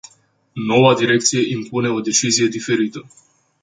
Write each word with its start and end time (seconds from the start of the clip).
Noua 0.67 0.93
direcție 0.95 1.49
impune 1.49 1.87
o 1.89 2.01
decizie 2.01 2.47
diferită. 2.47 3.07